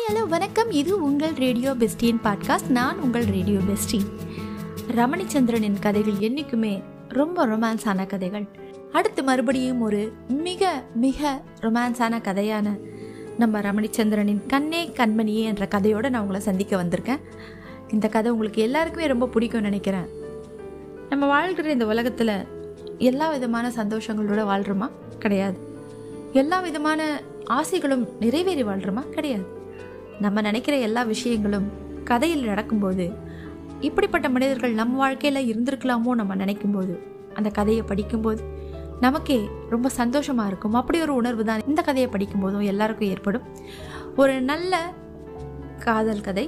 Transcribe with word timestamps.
Hi 0.00 0.12
hello 0.12 0.28
வணக்கம். 0.28 0.70
இது 0.70 1.02
உங்கள் 1.02 1.30
ரேடியோ 1.30 1.72
பெஸ்டியின் 1.72 2.20
பாட்காஸ்ட். 2.24 2.68
நான் 2.68 3.00
உங்கள் 3.00 3.24
ரேடியோ 3.24 3.58
பெஸ்டி. 3.58 4.00
ரமணிச்சந்திரனின் 4.96 5.78
கதைகள் 5.80 6.18
என்றைக்குமே 6.18 6.82
ரொம்ப 7.08 7.46
ரொமான்ஸான 7.46 8.06
கதைகள். 8.06 8.46
அடுத்து 8.92 9.22
மறுபடியும் 9.22 9.80
ஒரு 9.80 10.12
மிக 10.28 10.84
மிக 10.94 11.42
ரொமான்ஸான 11.60 12.20
கதையான 12.20 12.78
நம்ம 13.38 13.60
ரமணிச்சந்திரனின் 13.60 14.46
கண்ணே 14.46 14.88
கண்மணியே 14.88 15.42
என்ற 15.42 15.68
கதையோடு 15.74 16.08
நான் 16.10 16.20
உங்களை 16.20 16.40
சந்திக்க 16.40 16.84
வந்திருக்கேன். 16.84 17.20
இந்த 17.92 18.08
கதை 18.08 18.32
உங்களுக்கு 18.32 18.62
எல்லாருக்குமே 18.62 19.06
ரொம்ப 19.06 19.28
பிடிக்கும்னு 19.34 19.60
நினைக்கிறேன். 19.60 20.08
நம்ம 21.08 21.26
வாழ்கிற 21.26 21.70
இந்த 21.70 21.86
உலகத்தில் 21.86 22.46
எல்லா 22.98 23.30
விதமான 23.30 23.68
சந்தோஷங்களோட 23.68 24.42
வாழ்கிறோமா 24.44 24.90
கிடையாது. 25.18 25.58
எல்லா 26.32 26.60
விதமான 26.60 27.22
ஆசைகளும் 27.44 28.08
நிறைவேறி 28.20 28.64
வாழ்கிறோமா 28.64 29.08
கிடையாது. 29.08 29.58
நம்ம 30.20 30.40
நினைக்கிற 30.40 30.76
எல்லா 30.88 31.02
விஷயங்களும் 31.02 31.66
கதையில் 32.04 32.44
நடக்கும்போது 32.44 33.04
இப்படிப்பட்ட 33.80 34.26
மனிதர்கள் 34.28 34.78
நம் 34.80 34.96
வாழ்க்கையில் 34.96 35.46
இருந்திருக்கலாமோ 35.50 36.12
நம்ம 36.20 36.36
நினைக்கும்போது 36.36 36.94
அந்த 37.34 37.48
கதையை 37.58 37.82
படிக்கும்போது 37.82 38.42
நமக்கே 39.00 39.36
ரொம்ப 39.70 39.88
சந்தோஷமாக 39.88 40.48
இருக்கும். 40.48 40.74
அப்படி 40.74 40.98
ஒரு 41.00 41.14
உணர்வு 41.14 41.44
தான் 41.44 41.62
இந்த 41.66 41.82
கதையை 41.82 42.08
படிக்கும்போதும் 42.12 42.64
எல்லாருக்கும் 42.64 43.08
ஏற்படும். 43.08 43.46
ஒரு 44.16 44.34
நல்ல 44.40 44.80
காதல் 45.84 46.24
கதை 46.26 46.46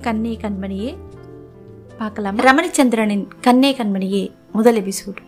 கண்ணே 0.00 0.34
கண்மணியே 0.42 0.92
பார்க்கலாம்? 1.98 2.38
ரமணிச்சந்திரனின் 2.38 3.26
கண்ணே 3.40 3.72
கண்மணியே 3.76 4.22
முதல் 4.52 4.78
எபிசோடு. 4.82 5.22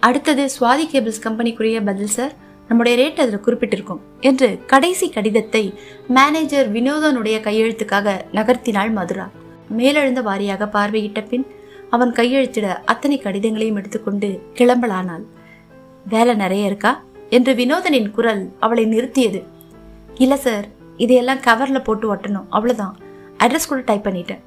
அடுத்தது 0.00 0.44
சுவாதி 0.56 0.86
கேபிள்ஸ் 0.86 1.24
கம்பெனிக்குரிய 1.28 1.84
பதில் 1.84 2.14
சார். 2.16 2.34
நம்முடைய 2.68 2.98
ரேட் 2.98 3.20
அதில் 3.20 3.44
குறிப்பிட்டிருக்கும் 3.44 4.00
என்று 4.20 4.60
கடைசி 4.66 5.10
கடிதத்தை 5.10 5.74
மேனேஜர் 6.08 6.72
வினோதனுடைய 6.72 7.40
கையெழுத்துக்காக 7.40 8.20
நகர்த்தினாள் 8.32 8.92
மதுரா. 8.92 9.30
மேலெழுந்த 9.78 10.22
வாரியாக 10.22 10.68
பார்வையிட்ட 10.68 11.28
பின் 11.28 11.46
அவன் 11.90 12.12
கையெழுத்திட 12.12 12.78
அத்தனை 12.84 13.20
கடிதங்களையும் 13.22 13.74
எடுத்துக்கொண்டு 13.74 14.42
கிளம்பலானாள். 14.54 15.24
வேலை 16.08 16.34
நிறைய 16.34 16.66
இருக்கா? 16.66 17.02
என்று 17.30 17.54
வினோதனின் 17.54 18.10
குரல் 18.10 18.52
அவளை 18.60 18.86
நிறுத்தியது. 18.86 19.42
இல்லை 20.14 20.36
சார் 20.36 20.66
இதையெல்லாம் 20.96 21.38
கவரில் 21.38 21.84
போட்டு 21.84 22.14
ஒட்டணும். 22.14 22.46
அவ்வளோதான் 22.52 22.92
அட்ரஸ் 23.38 23.68
கூட 23.68 23.80
டைப் 23.80 24.06
பண்ணிட்டேன். 24.06 24.40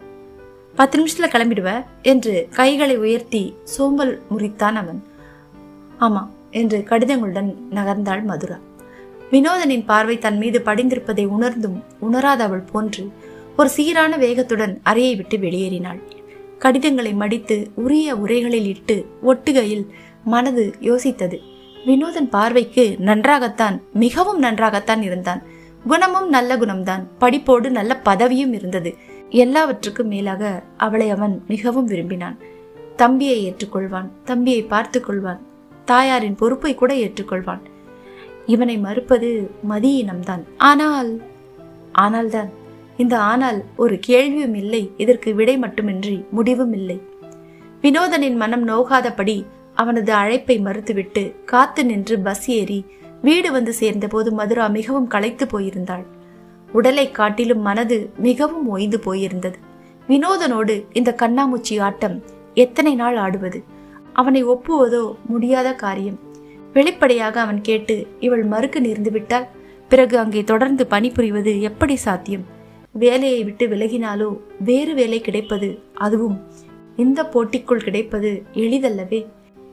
பத்து 0.76 0.98
நிமிஷத்தில் 0.98 1.42
கிளம்பிடுவ? 1.42 1.86
என்று 2.02 2.48
கைகளை 2.52 2.98
உயர்த்தி 2.98 3.56
சோம்பல் 3.64 4.22
முறித்தான் 4.38 4.74
அவன். 4.74 5.04
ஆமாம் 5.98 6.36
என்று 6.62 6.78
கடிதங்களுடன் 6.90 7.50
நகர்ந்தாள் 7.76 8.24
மதுரா. 8.24 8.58
வினோதனின் 9.32 9.86
பார்வை 9.86 10.16
தன் 10.18 10.38
மீது 10.38 10.60
படிந்திருப்பதை 10.66 11.26
உணர்ந்தும் 11.28 11.78
உணராத 12.00 12.42
அவள் 12.44 12.70
போன்று 12.72 13.04
ஒரு 13.58 13.70
சீரான 13.70 14.18
வேகத்துடன் 14.18 14.74
அறையை 14.84 15.14
விட்டு 15.16 15.38
வெளியேறினாள். 15.38 16.00
கடிதங்களை 16.60 17.14
மடித்து 17.14 17.58
உரிய 17.76 18.16
உரைகளில் 18.16 18.70
இட்டு 18.74 18.96
ஒட்டுகையில் 19.26 19.86
மனது 20.24 20.64
யோசித்தது. 20.82 21.38
வினோதன் 21.86 22.30
பார்வைக்கு 22.30 22.86
நன்றாகத்தான் 23.00 23.76
மிகவும் 23.94 24.40
நன்றாகத்தான் 24.40 25.02
இருந்தான். 25.02 25.42
குணமும் 25.88 26.30
நல்ல 26.30 26.52
குணம்தான் 26.58 27.04
படிப்போடு 27.20 27.68
நல்ல 27.70 27.92
பதவியும் 28.06 28.54
இருந்தது. 28.54 28.92
எல்லாவற்றுக்கும் 29.44 30.12
மேலாக 30.14 30.44
அவளை 30.78 31.10
அவன் 31.10 31.36
மிகவும் 31.48 31.86
விரும்பினான். 31.86 32.38
தம்பியை 33.02 33.38
ஏற்றுக்கொள்வான் 33.48 34.10
தம்பியை 34.26 34.62
பார்த்து 34.74 35.00
கொள்வான் 35.00 35.42
தாயாரின் 35.92 36.40
பொறுப்பை 36.42 36.72
கூட 36.76 36.92
ஏற்றுக்கொள்வான். 37.04 37.64
இவனை 38.54 38.76
மறுப்பது 38.86 39.30
மதியினம்தான் 39.70 40.44
ஆனால் 40.70 41.12
ஆனால்தான் 42.04 42.50
இந்த 43.04 43.16
ஆனால் 43.32 43.60
ஒரு 43.84 43.96
கேள்வியும் 44.08 44.56
இல்லை 44.62 44.84
இதற்கு 45.04 45.30
விடை 45.40 45.56
மட்டுமின்றி 45.64 46.18
முடிவும் 46.38 46.74
இல்லை. 46.80 46.98
வினோதனின் 47.84 48.38
மனம் 48.42 48.66
நோகாதபடி 48.68 49.38
அவனது 49.82 50.12
அழைப்பை 50.14 50.56
மறுத்துவிட்டு 50.60 51.24
காத்து 51.52 51.82
நின்று 51.86 52.16
பஸ் 52.28 52.48
ஏறி 52.58 52.80
வீடு 53.22 53.50
வந்து 53.52 53.74
சேர்ந்தபோது 53.74 54.30
மதுரா 54.40 54.66
மிகவும் 54.78 55.12
களைத்து 55.14 55.46
போயிருந்தாள். 55.54 56.06
உடலை 56.70 57.06
காட்டிலும் 57.20 57.64
மனது 57.68 57.98
மிகவும் 58.28 58.66
ஓய்ந்து 58.74 59.00
போயிருந்தது. 59.06 59.58
வினோதனோடு 60.08 60.76
இந்த 61.00 61.12
கண்ணாமூச்சி 61.22 61.76
ஆட்டம் 61.88 62.18
எத்தனை 62.64 62.94
நாள் 63.02 63.18
ஆடுவது? 63.26 63.60
அவனை 64.18 64.42
ஒப்புவதோ 64.46 65.04
முடியாத 65.32 65.70
காரியம். 65.84 66.18
வெளிப்படையாக 66.76 67.36
அவன் 67.42 67.62
கேட்டு 67.62 67.96
இவள் 68.20 68.44
மறுக்க 68.44 68.78
நேர்ந்துவிட்டால் 68.80 69.50
பிறகு 69.92 70.16
அங்கே 70.20 70.42
தொடர்ந்து 70.44 70.84
பணிபுரிவது 70.90 71.52
எப்படி 71.62 71.96
சாத்தியம்? 72.06 72.46
வேலையை 72.96 73.42
விட்டு 73.44 73.66
விலகினாலோ 73.68 74.30
வேறு 74.60 74.94
வேலை 74.94 75.20
கிடைப்பது 75.22 75.70
அதுவும். 76.06 76.38
இந்த 76.96 77.20
போட்டிக்குள் 77.34 77.86
கிடைப்பது 77.88 78.32
எளிதல்லவே. 78.64 79.22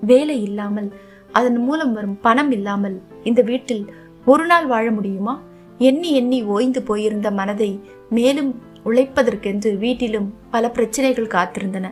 வேலை 0.03 0.37
இல்லாமல் 0.43 0.88
அதன் 1.33 1.59
மூலம் 1.59 1.93
வரும் 1.93 2.19
பணம் 2.21 2.50
இல்லாமல் 2.50 2.97
இந்த 3.25 3.41
வீட்டில் 3.43 3.84
ஒரு 4.27 4.44
நாள் 4.47 4.66
வாழ 4.66 4.87
முடியுமா? 4.91 5.34
எண்ணி 5.81 6.10
எண்ணி 6.12 6.38
ஓய்ந்து 6.54 6.81
போயிருந்த 6.83 7.28
மனதை 7.31 7.71
மேலும் 8.10 8.50
உழைப்பதற்கென்று 8.84 9.71
வீட்டிலும் 9.78 10.28
பல 10.50 10.71
பிரச்சனைகள் 10.71 11.34
காத்திருந்தன. 11.34 11.87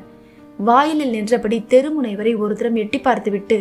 வாயிலில் 0.67 1.11
நின்றபடி 1.11 1.59
தெருமுனை 1.69 2.11
வரை 2.17 2.33
ஒரு 2.35 2.55
தரம் 2.57 2.75
எட்டி 2.75 2.99
பார்த்துவிட்டு 2.99 3.59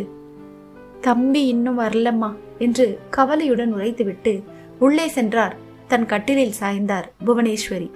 தம்பி 1.01 1.41
இன்னும் 1.47 1.79
வரலம்மா 1.79 2.29
என்று 2.57 2.85
கவலையுடன் 3.09 3.71
உரைத்துவிட்டு 3.75 4.33
உள்ளே 4.79 5.07
சென்றார் 5.07 5.55
தன் 5.87 6.05
கட்டிலில் 6.05 6.57
சாய்ந்தார் 6.59 7.07
புவனேஸ்வரி. 7.25 7.89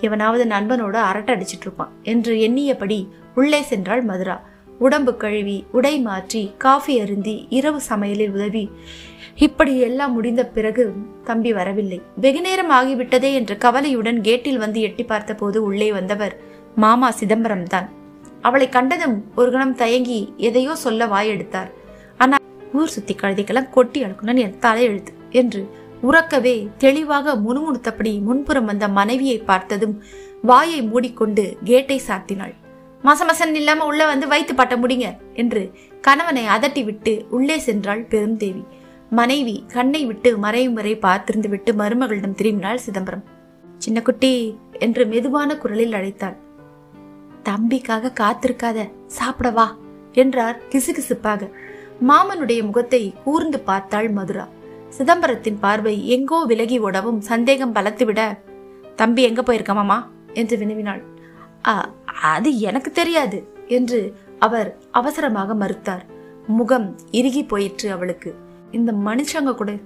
எவனாவது 0.00 0.44
நண்பனோடு 0.46 0.98
அரட்டை 0.98 1.34
அடிச்சிட்டு 1.34 1.66
இருப்பான் 1.66 1.94
என்று 2.02 2.34
எண்ணியபடி 2.40 2.98
உள்ளே 3.34 3.60
சென்றாள் 3.70 4.02
மதுரா. 4.02 4.36
உடம்பு 4.78 5.12
கழுவி 5.16 5.56
உடை 5.72 5.94
மாற்றி 6.00 6.42
காஃபி 6.58 6.94
அருந்தி 7.00 7.34
இரவு 7.50 7.80
சமையலில் 7.88 8.34
உதவி. 8.34 8.64
இப்படி 9.36 9.74
எல்லாம் 9.78 10.12
முடிந்த 10.12 10.42
பிறகு 10.46 10.84
தம்பி 11.24 11.52
வரவில்லை. 11.52 12.00
வெகுநேரம் 12.16 12.70
ஆகிவிட்டதே 12.70 13.32
என்ற 13.32 13.54
கவலையுடன் 13.56 14.20
கேட்டில் 14.20 14.62
வந்து 14.64 14.80
எட்டி 14.80 15.04
பார்த்தபோது 15.04 15.60
உள்ளே 15.62 15.90
வந்தவர் 15.92 16.36
மாமா 16.74 17.10
சிதம்பரம் 17.10 17.66
தான் 17.66 17.88
அவளை 18.42 18.66
கண்டதும் 18.76 19.16
ஒரு 19.40 19.50
கணம் 19.54 19.74
தயங்கி 19.74 20.20
எதையோ 20.48 20.74
சொல்ல 20.84 21.06
வாயெடுத்தார். 21.06 21.70
ஆனால் 22.22 22.44
ஊர் 22.78 22.94
சுத்தி 22.94 23.14
கழுதைக்கெல்லாம் 23.14 23.72
கொட்டி 23.76 23.98
அழுக்கணும்னு 24.04 24.44
என் 24.46 24.58
தலையெழுத்து 24.64 25.12
என்று 25.40 25.62
உறக்கவே 26.08 26.54
தெளிவாக 26.84 27.34
முணுமுணுத்தபடி 27.46 28.12
முன்புறம் 28.28 28.68
வந்த 28.70 28.88
மனைவியை 28.98 29.38
பார்த்ததும் 29.50 29.94
வாயை 30.42 30.80
மூடிக்கொண்டு 30.82 31.44
கேட்டை 31.68 31.98
சாத்தினாள். 32.08 32.54
மசமசன் 33.04 33.54
இல்லாம 33.60 33.84
உள்ள 33.90 34.02
வந்து 34.06 34.26
வைத்து 34.32 34.52
பாட்ட 34.54 34.74
முடிங்க 34.82 35.06
என்று 35.42 35.62
கணவனை 36.04 36.44
அதட்டி 36.54 36.82
விட்டு 36.84 37.12
உள்ளே 37.36 37.56
சென்றாள் 37.66 38.02
பெருந்தேவி 38.12 38.62
மனைவி 39.18 39.54
கண்ணை 39.74 40.02
விட்டு 40.08 40.30
மறையும் 40.44 40.76
வரை 40.78 40.94
பார்த்திருந்து 41.04 41.48
விட்டு 41.54 41.70
மருமகளிடம் 41.72 42.36
திரும்பினாள் 42.40 42.82
சிதம்பரம். 42.84 43.24
சின்ன 43.78 43.98
குட்டி 44.08 44.32
என்று 44.86 45.02
மெதுவான 45.12 45.56
குரலில் 45.62 45.96
அழைத்தாள். 45.98 46.36
தம்பிக்காக 47.44 48.12
காத்திருக்காத 48.20 48.90
சாப்பிட 49.06 49.50
வா 49.50 49.76
என்றார் 50.12 50.60
கிசுகிசுப்பாக. 50.68 51.50
மாமனுடைய 52.08 52.62
முகத்தை 52.62 53.14
கூர்ந்து 53.24 53.60
பார்த்தாள் 53.60 54.08
மதுரா. 54.08 54.48
சிதம்பரத்தின் 54.98 55.58
பார்வை 55.60 56.08
எங்கோ 56.08 56.44
விலகி 56.44 56.80
ஓடவும் 56.80 57.18
சந்தேகம் 57.18 57.74
பலத்துவிட 57.74 58.38
தம்பி 58.96 59.22
எங்க 59.22 59.42
போயிருக்கமாமா 59.42 60.04
என்று 60.34 60.56
வினவினாள். 60.56 61.02
"ஆ, 61.68 61.90
அது 62.22 62.58
எனக்கு 62.58 62.92
தெரியாது 62.92 63.48
என்று 63.68 64.16
அவர் 64.38 64.78
அவசரமாக 64.90 65.54
மறுத்தார். 65.54 66.04
முகம் 66.46 66.96
இறுகி 67.10 67.44
போயிற்று 67.44 67.90
அவளுக்கு. 67.92 68.34
இந்த 68.70 68.92
மனுஷங்க 68.92 69.54
கூட 69.54 69.76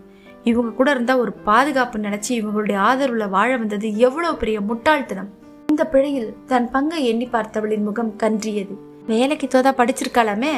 இவங்க 0.45 0.71
கூட 0.71 0.91
இருந்தா 0.91 1.17
ஒரு 1.17 1.33
பாதுகாப்பு 1.33 1.99
நினைச்சு 1.99 2.29
இவங்களுடைய 2.29 2.79
ஆதரவுல 2.81 3.29
வாழ 3.29 3.57
வந்தது 3.57 3.97
எவ்வளவு 3.97 4.37
பெரிய 4.37 4.61
முட்டாள்தனம் 4.61 5.31
இந்த 5.75 5.87
பிழையில் 5.87 6.35
தன் 6.47 6.71
பங்கை 6.71 7.07
எண்ணி 7.07 7.27
பார்த்தவளின் 7.27 7.83
முகம் 7.83 8.17
கன்றியது. 8.17 8.75
வேலைக்கு 9.07 9.47
தோதா 9.47 9.71
படிச்சிருக்காளாமே? 9.79 10.53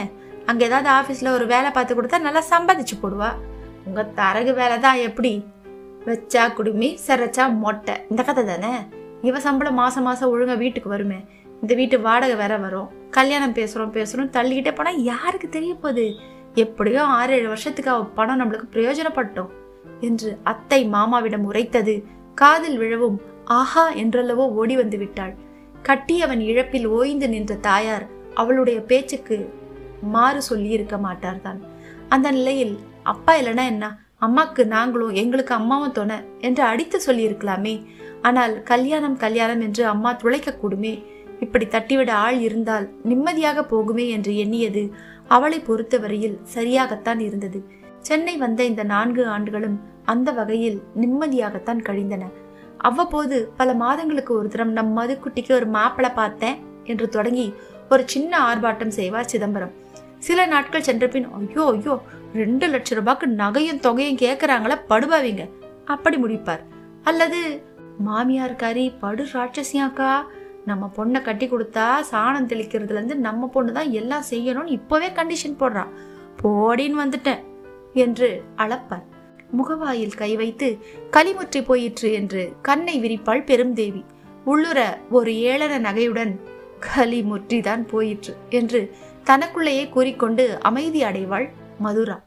அங்க 0.46 0.64
ஏதாவது 0.64 0.88
ஆபீஸ்ல 0.88 1.28
ஒரு 1.28 1.46
வேலை 1.46 1.70
பார்த்து 1.70 1.94
கொடுத்தா 1.94 2.18
நல்லா 2.18 2.42
சம்பாதிச்சு 2.50 2.96
போடுவா. 3.02 3.30
உங்க 3.84 4.02
தரகு 4.14 4.54
வேலை 4.54 4.78
தான் 4.78 4.96
எப்படி? 4.96 5.44
வச்சா 6.06 6.52
குடுமி 6.54 6.98
சரச்சா 7.06 7.56
மொட்டை. 7.58 7.94
இந்த 8.10 8.22
கதை 8.22 8.44
தானே? 8.44 8.72
இவ 9.22 9.40
சம்பளம் 9.40 9.74
மாசம் 9.74 10.02
மாசம் 10.02 10.30
ஒழுங்கா 10.32 10.56
வீட்டுக்கு 10.58 10.88
வருமே. 10.88 11.24
இந்த 11.62 11.74
வீட்டு 11.74 12.00
வாடகை 12.00 12.36
வேற 12.36 12.56
வரும். 12.56 12.90
கல்யாணம் 13.10 13.54
பேசுறோம் 13.54 13.94
பேசுறோம் 13.98 14.30
தள்ளிக்கிட்டே 14.30 14.74
போனா 14.74 14.90
யாருக்கு 14.90 15.48
தெரிய 15.48 15.74
போகுது? 15.74 16.14
எப்படியோ 16.54 17.02
ஆறு 17.02 17.34
ஏழு 17.34 17.48
வருஷத்துக்கு 17.48 17.90
அவ 17.90 18.04
பணம் 18.04 18.40
நம்மளுக்கு 18.42 18.68
பிரயோஜனப்பட்டோம் 18.72 19.48
என்று 20.00 20.38
அத்தை 20.42 20.84
மாமாவிடம் 20.86 21.48
உரைத்தது. 21.52 22.04
காதில் 22.34 22.78
விழவும் 22.78 23.20
ஆஹா 23.46 23.92
என்றல்லவோ 23.92 24.44
ஓடி 24.50 24.76
வந்து 24.76 24.98
விட்டாள் 24.98 25.34
கட்டியவன் 25.82 26.40
இழப்பில் 26.40 26.86
ஓய்ந்து 26.86 27.28
நின்ற 27.28 27.54
தாயார் 27.54 28.06
அவளுடைய 28.34 28.80
பேச்சுக்கு 28.80 29.50
மாறு 30.02 30.42
சொல்லியிருக்க 30.42 30.96
மாட்டார்தான். 30.96 31.60
அந்த 32.08 32.30
நிலையில் 32.30 32.78
அப்பா 33.02 33.36
இல்லைன்னா 33.36 33.64
என்ன? 33.64 33.98
அம்மாக்கு 34.20 34.66
நாங்களும் 34.66 35.12
எங்களுக்கு 35.12 35.54
அம்மாவும் 35.54 35.92
துணை 35.92 36.16
என்று 36.40 36.62
அடித்து 36.62 37.00
சொல்லியிருக்கலாமே. 37.06 37.86
ஆனால் 38.22 38.62
கல்யாணம் 38.62 39.16
கல்யாணம் 39.16 39.60
என்று 39.60 39.86
அம்மா 39.86 40.12
துளைக்க 40.12 40.58
கூடுமே 40.62 41.04
இப்படி 41.40 41.66
தட்டிவிட 41.66 42.10
ஆள் 42.10 42.40
இருந்தால் 42.40 42.90
நிம்மதியாக 43.02 43.62
போகுமே 43.62 44.08
என்று 44.08 44.36
எண்ணியது 44.36 44.92
அவளை 45.28 45.60
பொறுத்தவரையில் 45.60 46.40
சரியாகத்தான் 46.54 47.18
இருந்தது. 47.18 47.64
சென்னை 47.98 48.36
வந்த 48.36 48.64
இந்த 48.64 48.82
நான்கு 48.82 49.26
ஆண்டுகளும் 49.26 49.80
அந்த 50.04 50.32
வகையில் 50.32 50.82
நிம்மதியாகத்தான் 51.00 51.82
கழிந்தன. 51.82 52.24
அவ்வப்போது 52.88 53.36
பல 53.56 53.74
மாதங்களுக்கு 53.74 54.32
ஒரு 54.38 54.48
தரம் 54.48 54.72
நம் 54.72 54.92
மதுக்குட்டிக்கு 54.98 55.52
ஒரு 55.54 55.66
மாப்பிளை 55.66 56.10
பார்த்தேன் 56.14 56.56
என்று 56.84 57.08
தொடங்கி 57.08 57.54
ஒரு 57.90 58.02
சின்ன 58.06 58.32
ஆர்ப்பாட்டம் 58.38 58.96
செய்வார் 58.98 59.30
சிதம்பரம். 59.32 59.72
சில 60.18 60.46
நாட்கள் 60.46 60.86
சென்ற 60.88 61.08
பின் 61.08 61.28
ஐயோ 61.32 61.64
ஐயோ 61.72 61.94
ரெண்டு 62.34 62.68
லட்சம் 62.68 62.98
ரூபாய்க்கு 62.98 63.26
நகையும் 63.26 63.80
தொகையும் 63.80 64.20
கேட்குறாங்களா 64.22 64.76
படுபாவீங்க 64.88 65.48
அப்படி 65.84 66.16
முடிப்பார். 66.16 66.62
அல்லது 67.04 67.40
மாமியார்காரி 68.06 68.92
படு 69.00 69.26
ராட்சசியாக்கா 69.34 70.10
நம்ம 70.64 70.90
பொண்ணை 70.96 71.22
கட்டி 71.22 71.46
கொடுத்தா 71.48 72.00
சாணம் 72.10 72.48
தெளிக்கிறதுல 72.48 72.98
இருந்து 72.98 73.16
நம்ம 73.16 73.46
பொண்ணு 73.46 73.72
தான் 73.72 73.90
எல்லாம் 73.90 74.28
செய்யணும்னு 74.30 74.76
இப்பவே 74.78 75.08
கண்டிஷன் 75.08 75.60
போடுறா. 75.60 75.84
போடின்னு 76.42 77.02
வந்துட்டேன் 77.02 77.42
என்று 77.92 78.42
அளப்பார். 78.56 79.06
முகவாயில் 79.58 80.18
கை 80.20 80.30
வைத்து 80.36 80.68
களிமுற்றி 81.16 81.60
போயிற்று 81.64 82.08
என்று 82.12 82.42
கண்ணை 82.62 82.94
விரிப்பாள் 83.02 83.48
பெரும்தேவி. 83.50 84.02
உள்ளுர 84.44 84.80
ஒரு 85.10 85.32
ஏளன 85.50 85.78
நகையுடன் 85.78 86.32
களிமுற்றி 86.86 87.58
தான் 87.60 87.84
போயிற்று 87.86 88.34
என்று 88.58 88.80
தனக்குள்ளேயே 89.24 89.84
கூறிக்கொண்டு 89.88 90.44
அமைதி 90.62 91.02
அடைவாள் 91.02 91.46
மதுரா. 91.78 92.18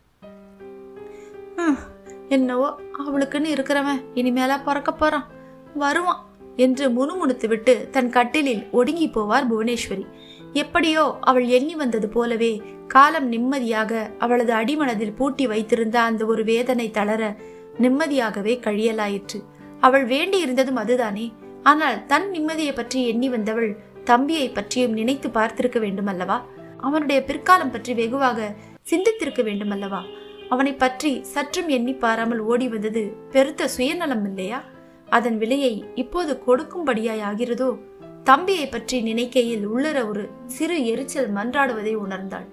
என்னவோ 2.36 2.70
அவளுக்குன்னு 3.04 3.50
இருக்கிறவன் 3.56 4.02
இனிமேலா 4.16 4.58
பிறக்க 4.66 4.92
போறான். 4.94 5.28
வருவான் 5.74 6.24
என்று 6.56 6.86
முணுமுணுத்து 6.90 7.48
விட்டு 7.48 7.74
தன் 7.92 8.10
கட்டிலில் 8.10 8.64
ஒடுங்கி 8.72 9.08
போவார் 9.08 9.50
புவனேஸ்வரி. 9.52 10.06
எப்படியோ 10.54 11.18
அவள் 11.22 11.48
எண்ணி 11.48 11.76
வந்தது 11.76 12.10
போலவே 12.10 12.62
காலம் 12.88 13.28
நிம்மதியாக 13.28 14.12
அவளது 14.18 14.54
அடிமனதில் 14.54 15.16
பூட்டி 15.16 15.48
வைத்திருந்த 15.48 16.02
அந்த 16.02 16.26
ஒரு 16.26 16.44
வேதனை 16.44 16.92
தளர 16.92 17.36
நிம்மதியாகவே 17.80 18.54
கழியலாயிற்று. 18.60 19.40
அவள் 19.80 20.06
வேண்டி 20.06 20.40
இருந்ததும் 20.40 20.76
அதுதானே. 20.76 21.34
ஆனால் 21.64 22.06
தன் 22.06 22.32
நிம்மதியை 22.32 22.74
பற்றி 22.76 23.08
எண்ணி 23.08 23.30
வந்தவள் 23.30 23.78
தம்பியை 24.04 24.50
பற்றியும் 24.50 24.92
நினைத்து 24.92 25.30
பார்த்திருக்க 25.30 25.80
வேண்டும் 25.80 26.06
அல்லவா 26.06 26.42
அவனுடைய 26.78 27.24
பிற்காலம் 27.24 27.72
பற்றி 27.72 27.94
வெகுவாக 27.94 28.56
சிந்தித்திருக்க 28.92 29.44
வேண்டும் 29.44 29.70
அல்லவா 29.70 30.02
அவனை 30.50 30.74
பற்றி 30.74 31.22
சற்றும் 31.22 31.68
எண்ணி 31.68 31.94
பாராமல் 31.94 32.40
ஓடி 32.40 32.68
வந்தது 32.68 33.14
பெருத்த 33.32 33.68
சுயநலம் 33.68 34.26
இல்லையா? 34.26 34.62
அதன் 35.10 35.38
விலையை 35.38 35.84
இப்போது 35.96 36.42
கொடுக்கும்படியாய் 36.48 37.22
ஆகிறதோ? 37.22 37.78
தம்பியை 38.24 38.66
பற்றி 38.68 38.98
நினைக்கையில் 39.02 39.64
உள்ளர 39.68 39.98
ஒரு 40.10 40.24
சிறு 40.46 40.78
எரிச்சல் 40.86 41.30
மன்றாடுவதை 41.36 41.94
உணர்ந்தாள். 42.06 42.48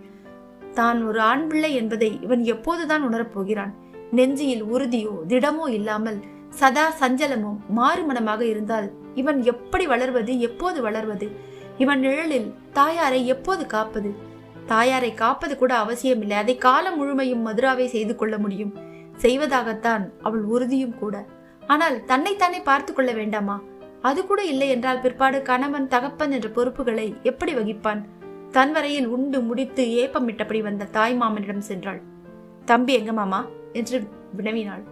தான் 0.75 0.99
ஒரு 1.09 1.21
ஆண் 1.21 1.45
பிள்ளை 1.49 1.71
என்பதை 1.75 2.11
இவன் 2.25 2.43
எப்போதுதான் 2.45 3.05
உணரப்போகிறான் 3.09 3.73
நெஞ்சியில் 4.19 4.65
உறுதியோ 4.73 5.15
திடமோ 5.29 5.67
இல்லாமல் 5.79 6.19
சதா 6.51 6.87
சஞ்சலமும் 7.01 7.59
மாறுமனமாக 7.79 8.43
இருந்தால் 8.47 8.89
இவன் 9.15 9.39
எப்படி 9.43 9.85
வளர்வது 9.87 10.33
எப்போது 10.41 10.79
வளர்வது? 10.83 11.27
இவன் 11.79 12.01
நிழலில் 12.01 12.49
தாயாரை 12.73 13.21
எப்போது 13.27 13.67
காப்பது? 13.67 14.11
தாயாரை 14.67 15.11
காப்பது 15.15 15.55
கூட 15.57 15.73
அவசியமில்லை. 15.77 16.37
அதை 16.37 16.55
காலம் 16.59 16.97
முழுமையும் 16.97 17.45
மதுராவை 17.47 17.87
செய்து 17.87 18.15
கொள்ள 18.17 18.39
முடியும். 18.39 18.73
செய்வதாகத்தான் 19.23 20.05
அவள் 20.23 20.45
உறுதியும் 20.55 20.99
கூட. 20.99 21.17
ஆனால் 21.67 22.05
தன்னைத்தானே 22.05 22.61
பார்த்து 22.61 22.93
கொள்ள 22.95 23.13
வேண்டாமா? 23.13 23.57
அது 24.07 24.27
கூட 24.27 24.45
இல்லை 24.45 24.69
என்றால் 24.69 25.01
பிற்பாடு 25.01 25.43
கணவன் 25.43 25.89
தகப்பன் 25.89 26.33
என்ற 26.33 26.49
பொறுப்புகளை 26.49 27.15
எப்படி 27.23 27.55
வகிப்பான்? 27.55 28.05
தன் 28.51 28.73
வரையில் 28.73 29.07
உண்டு 29.07 29.41
முடித்து 29.41 29.85
ஏப்பமிட்டபடி 29.85 30.61
வந்த 30.61 30.85
தாய் 30.85 31.17
மாமனிடம் 31.21 31.63
சென்றாள். 31.69 32.01
தம்பி 32.65 32.93
எங்க 32.93 33.13
மாமா? 33.13 33.47
என்று 33.73 34.09
வினவினாள். 34.37 34.83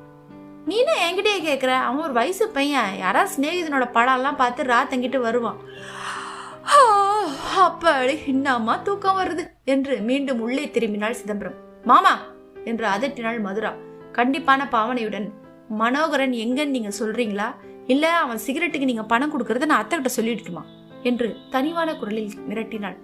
நீனே 0.69 0.97
என்கிட்டயே 1.11 1.45
கேக்குற? 1.45 1.69
அவன் 1.69 2.05
ஒரு 2.05 2.13
வயசு 2.13 2.49
பையன். 2.49 2.99
யாராவது 2.99 3.35
சிநேகிதனோட 3.35 3.93
படம் 3.93 4.15
எல்லாம் 4.15 4.37
பார்த்து 4.37 4.63
ராத்தங்கிட்டு 4.63 5.17
வருவான். 5.17 5.57
ஆ, 6.67 7.25
அப்பாடி 7.57 8.19
இன்னமா 8.27 8.83
தூக்கம் 8.83 9.19
வருது? 9.19 9.47
என்று 9.65 10.01
மீண்டும் 10.01 10.41
உள்ளே 10.41 10.67
திரும்பினாள் 10.67 11.11
சிதம்பரம். 11.11 11.55
மாமா 11.85 12.19
என்று 12.65 12.87
அதட்டினாள் 12.87 13.41
மதுரா. 13.41 13.73
கண்டிப்பான 14.13 14.69
பாவனையுடன் 14.73 15.33
மனோகரன் 15.69 16.33
எங்கன்னு 16.33 16.67
நீங்க 16.67 16.89
சொல்றீங்களா? 17.01 17.55
இல்ல 17.93 18.05
அவன் 18.23 18.43
சிகரெட்டுக்கு 18.45 18.91
நீங்க 18.91 19.05
பணம் 19.13 19.33
கொடுக்கறத 19.33 19.67
நான் 19.71 19.83
அத்தை 19.83 19.97
கிட்ட 19.97 20.11
சொல்லிட்டுமா 20.17 20.63
என்று 21.09 21.27
தனிவான 21.55 21.91
குரலில் 22.01 22.37
மிரட்டினாள். 22.51 22.97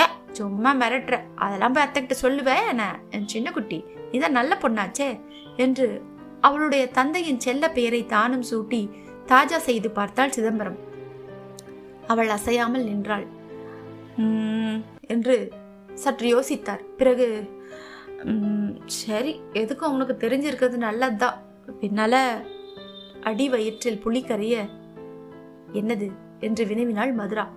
ஏ 0.00 0.04
சும்மா 0.38 0.70
மிரட்டுற. 0.82 1.16
அதெல்லாம் 1.44 1.74
போய் 1.74 1.86
அத்தை 1.86 2.00
கிட்ட 2.00 2.16
சொல்லுவேன் 2.24 2.66
என்ன? 2.72 2.84
என் 3.16 3.30
சின்ன 3.34 3.50
குட்டி. 3.56 3.78
இதான் 4.16 4.36
நல்ல 4.38 4.52
பொண்ணாச்சே? 4.64 5.08
என்று 5.64 5.86
அவளுடைய 6.48 6.82
தந்தையின் 6.98 7.42
செல்ல 7.46 7.70
பெயரை 7.76 8.02
தானும் 8.14 8.44
சூட்டி 8.50 8.82
தாஜா 9.30 9.58
செய்து 9.68 9.88
பார்த்தாள் 9.98 10.34
சிதம்பரம். 10.36 10.78
அவள் 12.12 12.30
அசையாமல் 12.36 12.86
நின்றாள். 12.90 13.26
என்று 15.14 15.36
சற்று 16.02 16.28
யோசித்தார். 16.34 16.84
பிறகு 17.00 17.26
சரி 19.00 19.32
எதுக்கும் 19.62 19.90
அவனுக்கு 19.90 20.14
தெரிஞ்சிருக்கிறது 20.22 20.78
நல்லதுதான். 20.86 21.36
பின்னால 21.82 22.14
அடி 23.22 23.48
வயிற்றில் 23.48 23.98
புலி 23.98 24.22
கரைய 24.22 24.68
என்னது 25.72 26.10
என்று 26.40 26.64
வினவினாள் 26.64 27.14
மதுரா. 27.14 27.48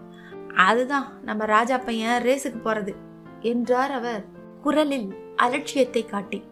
அதுதான் 0.56 1.20
நம்ம 1.22 1.46
ராஜா 1.46 1.78
பையன் 1.78 2.24
ரேஸுக்கு 2.24 2.60
போறது 2.66 2.96
என்றார் 3.40 3.92
அவர். 3.92 4.26
குரலில் 4.62 5.14
அலட்சியத்தை 5.36 6.06
காட்டி. 6.06 6.44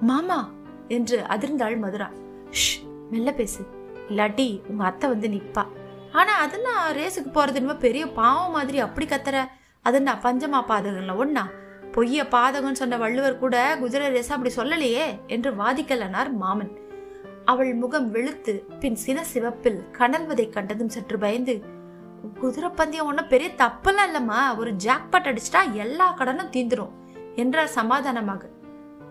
மாமா 0.00 0.50
என்று 0.88 1.20
அதிர்ந்தாள் 1.20 1.78
மதுரா. 1.78 2.10
ஷ் 2.50 2.88
மெல்ல 3.10 3.32
பேசு. 3.32 3.66
இல்லாட்டி 4.08 4.60
உங்க 4.66 4.84
அத்தை 4.84 5.10
வந்து 5.10 5.28
நிப்பா. 5.28 5.66
ஆனா 6.12 6.32
அதெல்லாம் 6.32 6.92
ரேஸுக்கு 6.92 7.30
போறது 7.34 7.54
என்னமோ 7.54 7.78
பெரிய 7.78 8.12
பாவம் 8.12 8.50
மாதிரி. 8.50 8.78
அப்படி 8.78 9.06
கத்துற. 9.06 9.44
அது 9.82 10.02
நான் 10.02 10.20
பஞ்சமா 10.22 10.64
பாதகம்ல? 10.68 11.26
ஒன்னா 11.26 11.44
பொய்ய 11.92 12.24
பாதகம்னு 12.28 12.72
சொன்ன 12.72 12.96
வள்ளுவர் 12.96 13.38
கூட 13.38 13.76
குதிரை 13.80 14.08
ரேஸ் 14.08 14.32
அப்படி 14.32 14.54
சொல்லலையே? 14.54 15.26
என்று 15.26 15.52
வாதிக்கலனார் 15.52 16.32
மாமன். 16.32 16.78
அவள் 17.50 17.74
முகம் 17.74 18.10
வெளுத்து 18.10 18.52
பின் 18.80 18.96
சின 19.02 19.18
சிவப்பில் 19.24 19.78
கனல்வதைக் 19.98 20.52
கண்டதும் 20.52 20.94
சற்று 20.94 21.18
பயந்து 21.18 21.54
குதிரை 22.40 22.70
பந்தயம் 22.70 23.06
ஒன்றும் 23.06 23.28
பெரிய 23.28 23.48
தப்பெல்லாம் 23.58 24.08
இல்லம்மா. 24.08 24.40
ஒரு 24.56 24.70
ஜாக்பாட் 24.84 25.28
அடிச்சிட்டா 25.30 25.60
எல்லா 25.72 26.06
கடனும் 26.18 26.52
தீந்துரும் 26.56 26.92
என்றார் 27.34 27.76
சமாதானமாக. 27.78 28.50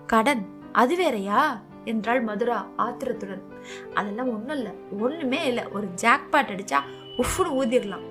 கடன் 0.08 0.44
அது 0.72 0.96
வேறயா? 0.98 1.42
என்றாள் 1.86 2.22
மதுரா 2.22 2.58
ஆத்திரத்துடன். 2.76 3.44
அதெல்லாம் 3.94 4.30
ஒன்றும் 4.34 4.58
இல்லை 4.58 4.74
ஒன்றுமே 5.00 5.40
இல்லை. 5.46 5.64
ஒரு 5.68 5.88
ஜாக்பாட் 6.02 6.52
அடிச்சா 6.54 6.82
உஃப்னு 7.18 7.52
ஊதிடலாம் 7.62 8.06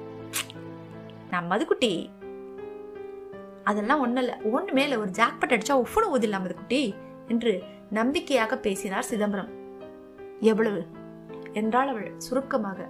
நான் 1.30 1.50
மதுக்குட்டி 1.50 1.92
அதெல்லாம் 3.64 4.00
ஒன்றும் 4.00 4.25
இல்லை 4.25 4.38
ஒன்றுமே 4.52 4.83
இல்லை. 4.83 4.99
ஒரு 4.99 5.12
ஜாக்பாட் 5.21 5.54
அடிச்சா 5.56 5.76
உஃப்னு 5.85 6.12
ஊதிடலாம் 6.14 6.47
மதுக்குட்டி 6.47 6.83
என்று 7.28 7.54
நம்பிக்கையாக 7.90 8.59
பேசினார் 8.66 9.11
சிதம்பரம். 9.12 9.52
எவ்வளவு? 10.40 10.81
என்றாள் 11.52 11.88
அவள் 11.88 12.09
சுருக்கமாக. 12.19 12.88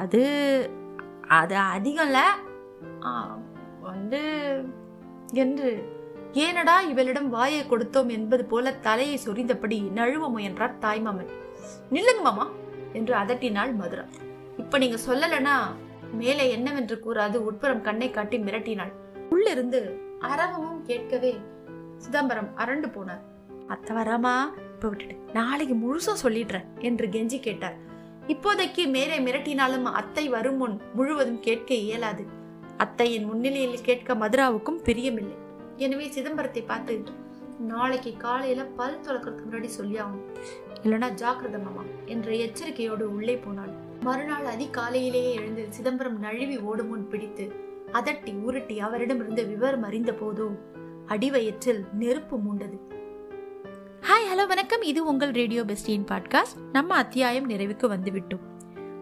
அது 0.00 0.24
அது 1.28 1.56
அதிகம்ல 1.74 2.18
வந்து 3.80 4.22
என்று. 5.32 5.70
ஏனடா 6.32 6.74
இவளிடம் 6.88 7.28
வாயை 7.28 7.62
கொடுத்தோம் 7.64 8.08
என்பது 8.08 8.44
போல 8.44 8.72
தலையை 8.86 9.16
சொரிந்தபடி 9.16 9.78
நழுவ 9.94 10.28
முயன்றார் 10.28 10.80
தாய்மாமன். 10.80 11.30
நில்லுங்க 11.90 12.22
மாமா 12.22 12.46
என்று 12.92 13.14
அதட்டினாள் 13.14 13.72
மதுரா. 13.74 14.04
இப்ப 14.56 14.78
நீங்க 14.78 14.98
சொல்லலனா 15.06 15.54
மேலே 16.12 16.44
என்னவென்று 16.50 16.96
கூறாது 17.04 17.36
உட்புறம் 17.48 17.80
கண்ணை 17.80 18.10
காட்டி 18.10 18.38
மிரட்டினாள். 18.38 18.92
உள்ளிருந்து 19.30 19.80
அரவமும் 20.20 20.82
கேட்கவே 20.82 21.32
சிதம்பரம் 21.96 22.50
அரண்டு 22.56 22.88
போனார். 22.96 23.24
அத்தை 23.68 23.96
வராமா 23.96 24.34
இப்போ 24.76 24.88
விட்டுட்டு 24.92 25.14
நாளைக்கு 25.36 25.74
முழுசும் 25.82 26.22
சொல்லிடுறேன் 26.22 26.66
என்று 26.88 27.06
கெஞ்சி 27.12 27.38
கேட்டார். 27.44 27.76
இப்போதைக்கு 28.32 28.82
மேலே 28.96 29.16
மிரட்டினாலும் 29.26 29.86
அத்தை 30.00 30.24
வரும் 30.34 30.58
முன் 30.60 30.74
முழுவதும் 30.96 31.38
கேட்க 31.46 31.70
இயலாது. 31.84 32.24
அத்தையின் 32.84 33.24
முன்னிலையில் 33.28 33.84
கேட்க 33.86 34.14
மதுராவுக்கும் 34.22 34.80
பிரியமில்லை. 34.86 35.36
எனவே 35.84 36.06
சிதம்பரத்தை 36.16 36.62
பார்த்து 36.70 36.96
நாளைக்கு 37.70 38.10
காலையில 38.24 38.64
பல் 38.78 39.00
துளக்கிறதுக்கு 39.04 39.46
முன்னாடி 39.46 39.70
சொல்லி 39.76 39.96
ஆகணும் 40.02 40.26
இல்லைன்னா 40.82 41.08
ஜாக்கிரத 41.22 41.60
மாமா 41.62 41.84
என்ற 42.14 42.28
எச்சரிக்கையோடு 42.46 43.06
உள்ளே 43.16 43.36
போனாள். 43.44 43.72
மறுநாள் 44.08 44.48
அதிகாலையிலேயே 44.54 45.32
எழுந்து 45.38 45.64
சிதம்பரம் 45.76 46.18
நழுவி 46.26 46.58
ஓடும் 46.70 46.90
முன் 46.92 47.08
பிடித்து 47.14 47.46
அதட்டி 48.00 48.34
உருட்டி 48.48 48.76
அவரிடமிருந்து 48.88 49.44
விவரம் 49.52 49.86
அறிந்த 49.90 50.12
போதோ 50.20 50.48
அடிவயிற்றில் 51.14 51.82
நெருப்பு 52.02 52.36
மூண்டது. 52.44 52.78
ஹாய் 54.06 54.26
ஹலோ 54.32 54.46
வணக்கம். 54.46 54.82
இது 54.82 55.06
உங்கள் 55.06 55.30
ரேடியோ 55.30 55.62
பெஸ்டியின் 55.62 56.04
பாட்காஸ்ட் 56.10 56.58
நம்ம 56.72 56.94
அத்தியாயம் 56.94 57.50
நிறைவுக்கு 57.50 57.86
வந்துவிட்டோம். 57.94 58.42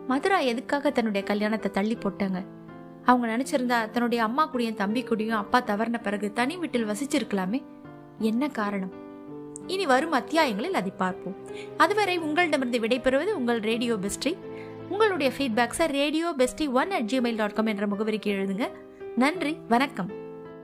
மதுரா 0.07 0.39
எதுக்காக 0.39 0.91
தன்னுடைய 0.91 1.27
கல்யாணத்தை 1.27 1.71
தள்ளி 1.71 1.97
போட்டாங்க? 1.97 2.45
அவங்க 3.05 3.37
நினச்சிருந்தா 3.37 3.91
தன்னுடைய 3.91 4.25
அம்மா 4.25 4.51
கூடயும் 4.53 4.75
தம்பி 4.75 5.03
கூடயும் 5.03 5.41
அப்பா 5.43 5.63
தவறின 5.63 6.03
பிறகு 6.03 6.33
தனி 6.33 6.57
வீட்டில் 6.57 6.87
வசிச்சிருக்கலாமே. 6.87 7.63
என்ன 8.19 8.49
காரணம்? 8.49 8.93
இனி 9.67 9.87
வரும் 9.87 10.13
அத்தியாயங்களில் 10.13 10.81
அதை 10.81 10.93
பார்ப்போம். 10.97 11.37
அதுவரை 11.77 12.19
உங்களிடமிருந்து 12.19 12.79
விடைபெறுவது 12.79 13.33
உங்கள் 13.33 13.61
ரேடியோ 13.61 13.95
பெஸ்டி 13.95 14.37
உங்களுடைய 14.89 15.33
ஃபீட்பேக்ஸை 15.39 15.87
radio 15.87 16.35
bestie 16.39 16.73
one 16.73 16.91
at 16.91 17.11
Gmail 17.13 17.37
dot 17.37 17.55
com 17.55 17.67
என்ற 17.67 17.87
முகவரிக்கு 17.87 18.27
எழுதுங்க. 18.27 18.71
நன்றி 19.17 19.57
வணக்கம். 19.69 20.24